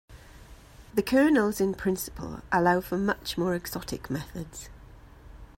[0.95, 4.67] The kernels in principle allow for much more exotic methods.